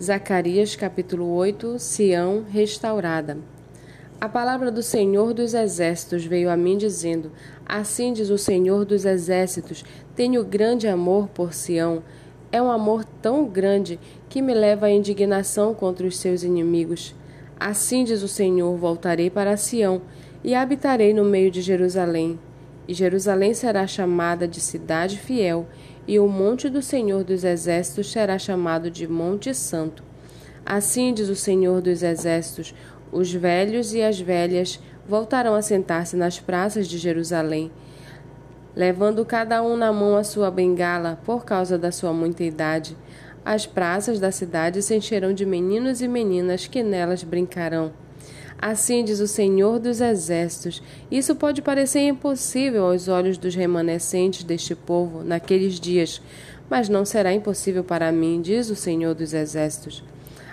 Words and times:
Zacarias 0.00 0.76
capítulo 0.76 1.34
8 1.34 1.76
Sião 1.80 2.44
restaurada. 2.48 3.36
A 4.20 4.28
palavra 4.28 4.70
do 4.70 4.80
Senhor 4.80 5.34
dos 5.34 5.54
Exércitos 5.54 6.24
veio 6.24 6.48
a 6.48 6.56
mim 6.56 6.78
dizendo: 6.78 7.32
Assim 7.66 8.12
diz 8.12 8.30
o 8.30 8.38
Senhor 8.38 8.84
dos 8.84 9.04
Exércitos: 9.04 9.84
Tenho 10.14 10.44
grande 10.44 10.86
amor 10.86 11.28
por 11.28 11.52
Sião. 11.52 12.04
É 12.52 12.62
um 12.62 12.70
amor 12.70 13.04
tão 13.20 13.44
grande 13.44 13.98
que 14.28 14.40
me 14.40 14.54
leva 14.54 14.86
à 14.86 14.90
indignação 14.90 15.74
contra 15.74 16.06
os 16.06 16.16
seus 16.16 16.44
inimigos. 16.44 17.12
Assim 17.58 18.04
diz 18.04 18.22
o 18.22 18.28
Senhor: 18.28 18.76
Voltarei 18.76 19.28
para 19.28 19.56
Sião 19.56 20.02
e 20.44 20.54
habitarei 20.54 21.12
no 21.12 21.24
meio 21.24 21.50
de 21.50 21.60
Jerusalém. 21.60 22.38
E 22.86 22.94
Jerusalém 22.94 23.52
será 23.52 23.84
chamada 23.84 24.46
de 24.46 24.60
cidade 24.60 25.18
fiel 25.18 25.66
e 26.08 26.18
o 26.18 26.26
monte 26.26 26.70
do 26.70 26.80
Senhor 26.80 27.22
dos 27.22 27.44
Exércitos 27.44 28.10
será 28.10 28.38
chamado 28.38 28.90
de 28.90 29.06
Monte 29.06 29.54
Santo. 29.54 30.02
Assim 30.64 31.12
diz 31.12 31.28
o 31.28 31.36
Senhor 31.36 31.82
dos 31.82 32.02
Exércitos: 32.02 32.74
os 33.12 33.30
velhos 33.30 33.92
e 33.92 34.02
as 34.02 34.18
velhas 34.18 34.80
voltarão 35.06 35.54
a 35.54 35.60
sentar-se 35.60 36.16
nas 36.16 36.40
praças 36.40 36.88
de 36.88 36.96
Jerusalém, 36.96 37.70
levando 38.74 39.22
cada 39.26 39.62
um 39.62 39.76
na 39.76 39.92
mão 39.92 40.16
a 40.16 40.24
sua 40.24 40.50
bengala 40.50 41.20
por 41.26 41.44
causa 41.44 41.76
da 41.76 41.92
sua 41.92 42.12
muita 42.14 42.42
idade. 42.42 42.96
As 43.44 43.66
praças 43.66 44.18
da 44.18 44.32
cidade 44.32 44.82
se 44.82 44.96
encherão 44.96 45.34
de 45.34 45.44
meninos 45.44 46.00
e 46.00 46.08
meninas 46.08 46.66
que 46.66 46.82
nelas 46.82 47.22
brincarão. 47.22 47.92
Assim 48.60 49.04
diz 49.04 49.20
o 49.20 49.28
Senhor 49.28 49.78
dos 49.78 50.00
Exércitos. 50.00 50.82
Isso 51.08 51.36
pode 51.36 51.62
parecer 51.62 52.00
impossível 52.00 52.86
aos 52.86 53.06
olhos 53.06 53.38
dos 53.38 53.54
remanescentes 53.54 54.42
deste 54.42 54.74
povo 54.74 55.22
naqueles 55.22 55.78
dias, 55.78 56.20
mas 56.68 56.88
não 56.88 57.04
será 57.04 57.32
impossível 57.32 57.84
para 57.84 58.10
mim, 58.10 58.40
diz 58.42 58.68
o 58.68 58.74
Senhor 58.74 59.14
dos 59.14 59.32
Exércitos. 59.32 60.02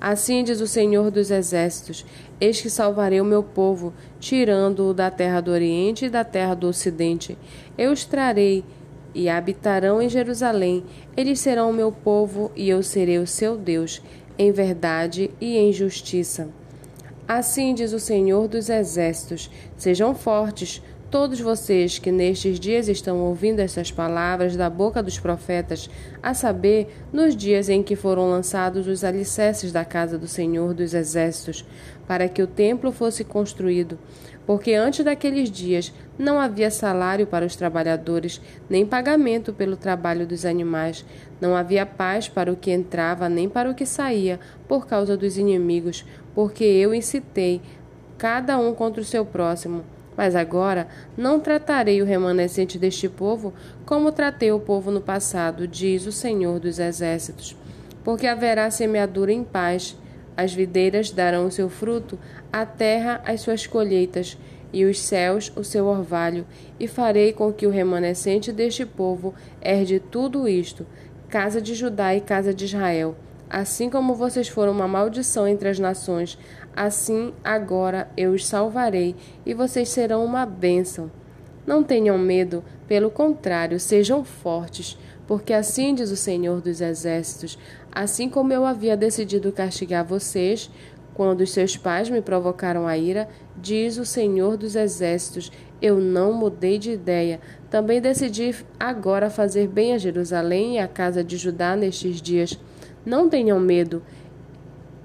Assim 0.00 0.44
diz 0.44 0.60
o 0.60 0.66
Senhor 0.68 1.10
dos 1.10 1.32
Exércitos: 1.32 2.06
Eis 2.40 2.60
que 2.60 2.70
salvarei 2.70 3.20
o 3.20 3.24
meu 3.24 3.42
povo, 3.42 3.92
tirando-o 4.20 4.94
da 4.94 5.10
terra 5.10 5.40
do 5.40 5.50
Oriente 5.50 6.04
e 6.04 6.10
da 6.10 6.22
terra 6.22 6.54
do 6.54 6.68
Ocidente. 6.68 7.36
Eu 7.76 7.90
os 7.90 8.04
trarei 8.04 8.64
e 9.12 9.28
habitarão 9.28 10.00
em 10.00 10.08
Jerusalém. 10.08 10.84
Eles 11.16 11.40
serão 11.40 11.70
o 11.70 11.74
meu 11.74 11.90
povo 11.90 12.52
e 12.54 12.68
eu 12.68 12.80
serei 12.80 13.18
o 13.18 13.26
seu 13.26 13.56
Deus, 13.56 14.00
em 14.38 14.52
verdade 14.52 15.32
e 15.40 15.56
em 15.56 15.72
justiça. 15.72 16.48
Assim 17.28 17.74
diz 17.74 17.92
o 17.92 18.00
Senhor 18.00 18.48
dos 18.48 18.70
Exércitos: 18.70 19.50
Sejam 19.76 20.14
fortes, 20.14 20.82
todos 21.10 21.40
vocês 21.40 21.98
que 21.98 22.12
nestes 22.12 22.60
dias 22.60 22.86
estão 22.86 23.18
ouvindo 23.20 23.60
essas 23.60 23.90
palavras 23.90 24.56
da 24.56 24.68
boca 24.68 25.02
dos 25.02 25.18
profetas, 25.18 25.88
a 26.22 26.34
saber, 26.34 26.88
nos 27.12 27.34
dias 27.34 27.68
em 27.68 27.82
que 27.82 27.96
foram 27.96 28.28
lançados 28.28 28.86
os 28.86 29.02
alicerces 29.02 29.72
da 29.72 29.84
casa 29.84 30.18
do 30.18 30.28
Senhor 30.28 30.74
dos 30.74 30.92
Exércitos, 30.92 31.64
para 32.06 32.28
que 32.28 32.42
o 32.42 32.46
templo 32.46 32.92
fosse 32.92 33.24
construído. 33.24 33.98
Porque 34.46 34.72
antes 34.72 35.04
daqueles 35.04 35.50
dias 35.50 35.92
não 36.18 36.38
havia 36.38 36.70
salário 36.70 37.26
para 37.26 37.44
os 37.44 37.56
trabalhadores, 37.56 38.40
nem 38.68 38.86
pagamento 38.86 39.52
pelo 39.52 39.76
trabalho 39.76 40.26
dos 40.26 40.44
animais. 40.44 41.04
Não 41.40 41.54
havia 41.54 41.84
paz 41.84 42.28
para 42.28 42.52
o 42.52 42.56
que 42.56 42.70
entrava, 42.70 43.28
nem 43.28 43.48
para 43.48 43.70
o 43.70 43.74
que 43.74 43.84
saía, 43.84 44.40
por 44.66 44.86
causa 44.86 45.16
dos 45.16 45.36
inimigos, 45.36 46.04
porque 46.34 46.64
eu 46.64 46.94
incitei 46.94 47.60
cada 48.16 48.58
um 48.58 48.74
contra 48.74 49.02
o 49.02 49.04
seu 49.04 49.24
próximo. 49.24 49.84
Mas 50.18 50.34
agora 50.34 50.88
não 51.16 51.38
tratarei 51.38 52.02
o 52.02 52.04
remanescente 52.04 52.76
deste 52.76 53.08
povo 53.08 53.54
como 53.86 54.10
tratei 54.10 54.50
o 54.50 54.58
povo 54.58 54.90
no 54.90 55.00
passado, 55.00 55.68
diz 55.68 56.06
o 56.06 56.12
Senhor 56.12 56.58
dos 56.58 56.80
Exércitos. 56.80 57.56
Porque 58.02 58.26
haverá 58.26 58.68
semeadura 58.68 59.32
em 59.32 59.44
paz 59.44 59.96
as 60.36 60.52
videiras 60.52 61.12
darão 61.12 61.46
o 61.46 61.52
seu 61.52 61.68
fruto, 61.68 62.18
a 62.52 62.66
terra 62.66 63.22
as 63.24 63.42
suas 63.42 63.64
colheitas, 63.64 64.36
e 64.72 64.84
os 64.84 65.00
céus 65.00 65.52
o 65.56 65.62
seu 65.62 65.86
orvalho, 65.86 66.44
e 66.80 66.88
farei 66.88 67.32
com 67.32 67.52
que 67.52 67.66
o 67.66 67.70
remanescente 67.70 68.52
deste 68.52 68.84
povo 68.84 69.34
herde 69.60 70.00
tudo 70.00 70.48
isto, 70.48 70.84
casa 71.28 71.60
de 71.60 71.74
Judá 71.74 72.14
e 72.14 72.20
casa 72.20 72.52
de 72.52 72.64
Israel. 72.64 73.16
Assim 73.50 73.88
como 73.88 74.14
vocês 74.14 74.48
foram 74.48 74.72
uma 74.72 74.86
maldição 74.86 75.48
entre 75.48 75.68
as 75.68 75.78
nações, 75.78 76.38
assim 76.76 77.32
agora 77.42 78.08
eu 78.16 78.32
os 78.32 78.46
salvarei, 78.46 79.16
e 79.46 79.54
vocês 79.54 79.88
serão 79.88 80.24
uma 80.24 80.44
bênção. 80.44 81.10
Não 81.66 81.82
tenham 81.82 82.18
medo, 82.18 82.62
pelo 82.86 83.10
contrário, 83.10 83.80
sejam 83.80 84.24
fortes, 84.24 84.98
porque 85.26 85.52
assim 85.52 85.94
diz 85.94 86.10
o 86.10 86.16
Senhor 86.16 86.60
dos 86.60 86.80
Exércitos: 86.80 87.58
assim 87.90 88.28
como 88.28 88.52
eu 88.52 88.66
havia 88.66 88.96
decidido 88.96 89.52
castigar 89.52 90.04
vocês, 90.04 90.70
quando 91.14 91.40
os 91.40 91.50
seus 91.50 91.76
pais 91.76 92.08
me 92.08 92.22
provocaram 92.22 92.86
a 92.86 92.96
ira, 92.96 93.28
diz 93.56 93.98
o 93.98 94.04
Senhor 94.04 94.56
dos 94.56 94.76
Exércitos: 94.76 95.50
eu 95.80 96.00
não 96.00 96.32
mudei 96.32 96.78
de 96.78 96.90
ideia. 96.90 97.40
Também 97.70 98.00
decidi 98.00 98.54
agora 98.78 99.30
fazer 99.30 99.68
bem 99.68 99.94
a 99.94 99.98
Jerusalém 99.98 100.76
e 100.76 100.78
a 100.78 100.88
casa 100.88 101.22
de 101.22 101.36
Judá 101.36 101.76
nestes 101.76 102.20
dias. 102.20 102.58
Não 103.04 103.28
tenham 103.28 103.58
medo. 103.58 104.02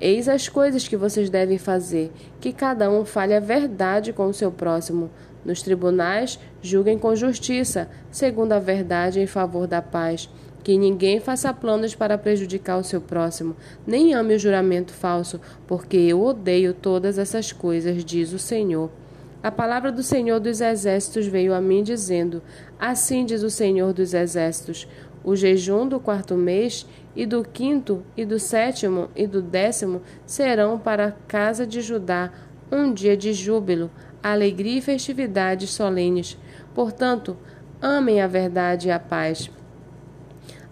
Eis 0.00 0.28
as 0.28 0.48
coisas 0.48 0.86
que 0.88 0.96
vocês 0.96 1.30
devem 1.30 1.58
fazer: 1.58 2.12
que 2.40 2.52
cada 2.52 2.90
um 2.90 3.04
fale 3.04 3.34
a 3.34 3.40
verdade 3.40 4.12
com 4.12 4.26
o 4.26 4.34
seu 4.34 4.50
próximo. 4.50 5.10
Nos 5.44 5.62
tribunais, 5.62 6.38
julguem 6.62 6.98
com 6.98 7.14
justiça, 7.14 7.88
segundo 8.10 8.52
a 8.52 8.58
verdade 8.58 9.20
em 9.20 9.26
favor 9.26 9.66
da 9.66 9.82
paz. 9.82 10.28
Que 10.62 10.78
ninguém 10.78 11.20
faça 11.20 11.52
planos 11.52 11.94
para 11.94 12.16
prejudicar 12.16 12.78
o 12.78 12.84
seu 12.84 13.00
próximo, 13.00 13.54
nem 13.86 14.14
ame 14.14 14.34
o 14.34 14.38
juramento 14.38 14.92
falso, 14.92 15.38
porque 15.66 15.96
eu 15.96 16.22
odeio 16.22 16.72
todas 16.72 17.18
essas 17.18 17.52
coisas, 17.52 18.02
diz 18.02 18.32
o 18.32 18.38
Senhor. 18.38 18.90
A 19.42 19.50
palavra 19.50 19.92
do 19.92 20.02
Senhor 20.02 20.40
dos 20.40 20.62
Exércitos 20.62 21.26
veio 21.26 21.52
a 21.52 21.60
mim, 21.60 21.82
dizendo: 21.82 22.42
Assim 22.80 23.26
diz 23.26 23.42
o 23.42 23.50
Senhor 23.50 23.92
dos 23.92 24.14
Exércitos: 24.14 24.88
o 25.24 25.34
jejum 25.34 25.88
do 25.88 25.98
quarto 25.98 26.36
mês, 26.36 26.86
e 27.16 27.24
do 27.24 27.42
quinto, 27.42 28.02
e 28.16 28.24
do 28.24 28.38
sétimo, 28.38 29.08
e 29.16 29.26
do 29.26 29.40
décimo 29.40 30.02
serão 30.26 30.78
para 30.78 31.06
a 31.06 31.12
casa 31.12 31.66
de 31.66 31.80
Judá 31.80 32.30
um 32.70 32.92
dia 32.92 33.16
de 33.16 33.32
júbilo, 33.32 33.90
alegria 34.22 34.78
e 34.78 34.82
festividades 34.82 35.70
solenes. 35.70 36.36
Portanto, 36.74 37.36
amem 37.80 38.20
a 38.20 38.26
verdade 38.26 38.88
e 38.88 38.90
a 38.90 38.98
paz. 38.98 39.50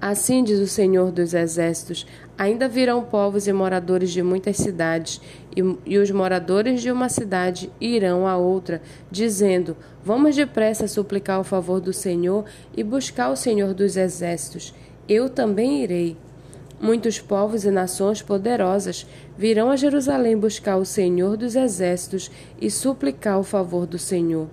Assim 0.00 0.44
diz 0.44 0.60
o 0.60 0.66
Senhor 0.68 1.10
dos 1.10 1.34
Exércitos: 1.34 2.06
ainda 2.36 2.68
virão 2.68 3.02
povos 3.02 3.48
e 3.48 3.52
moradores 3.52 4.10
de 4.10 4.22
muitas 4.22 4.56
cidades, 4.56 5.20
e, 5.56 5.60
e, 5.84 5.98
os 5.98 6.10
moradores 6.12 6.80
de 6.80 6.90
uma 6.92 7.08
cidade 7.08 7.68
irão 7.80 8.24
a 8.24 8.36
outra, 8.36 8.80
dizendo: 9.10 9.76
Vamos 10.04 10.36
depressa 10.36 10.86
suplicar 10.86 11.40
o 11.40 11.44
favor 11.44 11.80
do 11.80 11.92
Senhor 11.92 12.44
e 12.76 12.84
buscar 12.84 13.28
o 13.30 13.36
Senhor 13.36 13.74
dos 13.74 13.96
Exércitos. 13.96 14.72
Eu 15.08 15.28
também 15.28 15.82
irei. 15.82 16.16
Muitos 16.80 17.18
povos 17.18 17.64
e 17.64 17.70
nações 17.72 18.22
poderosas 18.22 19.04
virão 19.36 19.68
a 19.68 19.74
Jerusalém 19.74 20.38
buscar 20.38 20.76
o 20.76 20.84
Senhor 20.84 21.36
dos 21.36 21.56
Exércitos 21.56 22.30
e 22.60 22.70
suplicar 22.70 23.40
o 23.40 23.42
favor 23.42 23.84
do 23.84 23.98
Senhor. 23.98 24.48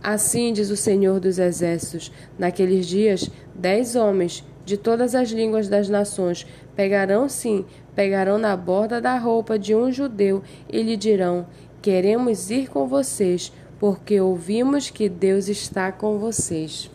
Assim 0.00 0.52
diz 0.52 0.70
o 0.70 0.76
Senhor 0.76 1.18
dos 1.18 1.40
Exércitos: 1.40 2.12
naqueles 2.38 2.86
dias, 2.86 3.28
dez 3.52 3.96
homens 3.96 4.44
de 4.66 4.76
todas 4.76 5.14
as 5.14 5.30
línguas 5.30 5.68
das 5.68 5.88
nações 5.88 6.44
pegarão 6.74 7.28
sim, 7.28 7.64
pegarão 7.94 8.36
na 8.36 8.54
borda 8.54 9.00
da 9.00 9.16
roupa 9.16 9.58
de 9.58 9.74
um 9.74 9.90
judeu 9.90 10.42
e 10.68 10.82
lhe 10.82 10.96
dirão: 10.96 11.46
Queremos 11.80 12.50
ir 12.50 12.68
com 12.68 12.86
vocês, 12.86 13.52
porque 13.78 14.20
ouvimos 14.20 14.90
que 14.90 15.08
Deus 15.08 15.48
está 15.48 15.92
com 15.92 16.18
vocês. 16.18 16.90